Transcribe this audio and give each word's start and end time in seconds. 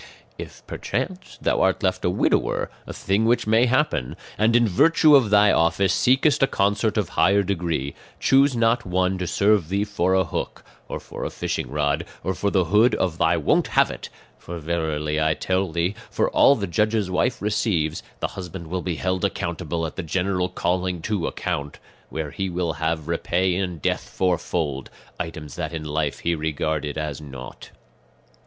"If 0.39 0.65
perchance 0.65 1.37
thou 1.43 1.61
art 1.61 1.83
left 1.83 2.03
a 2.03 2.09
widower 2.09 2.71
a 2.87 2.91
thing 2.91 3.23
which 3.25 3.45
may 3.45 3.67
happen 3.67 4.15
and 4.35 4.55
in 4.55 4.67
virtue 4.67 5.15
of 5.15 5.29
thy 5.29 5.51
office 5.51 5.93
seekest 5.93 6.41
a 6.41 6.47
consort 6.47 6.97
of 6.97 7.09
higher 7.09 7.43
degree, 7.43 7.93
choose 8.19 8.55
not 8.55 8.83
one 8.83 9.19
to 9.19 9.27
serve 9.27 9.69
thee 9.69 9.83
for 9.83 10.15
a 10.15 10.23
hook, 10.23 10.63
or 10.87 10.99
for 10.99 11.23
a 11.23 11.29
fishing 11.29 11.69
rod, 11.69 12.03
or 12.23 12.33
for 12.33 12.49
the 12.49 12.63
hood 12.65 12.95
of 12.95 13.19
thy 13.19 13.37
'won't 13.37 13.67
have 13.77 13.91
it;' 13.91 14.09
for 14.39 14.57
verily, 14.57 15.21
I 15.21 15.35
tell 15.35 15.71
thee, 15.71 15.93
for 16.09 16.31
all 16.31 16.55
the 16.55 16.65
judge's 16.65 17.11
wife 17.11 17.39
receives, 17.39 18.01
the 18.21 18.29
husband 18.29 18.71
will 18.71 18.81
be 18.81 18.95
held 18.95 19.23
accountable 19.23 19.85
at 19.85 19.97
the 19.97 20.01
general 20.01 20.49
calling 20.49 21.03
to 21.03 21.27
account; 21.27 21.77
where 22.09 22.31
he 22.31 22.49
will 22.49 22.73
have 22.81 23.07
repay 23.07 23.53
in 23.53 23.77
death 23.77 24.09
fourfold, 24.09 24.89
items 25.19 25.53
that 25.57 25.73
in 25.75 25.85
life 25.85 26.21
he 26.21 26.33
regarded 26.33 26.97
as 26.97 27.21
naught. 27.21 27.69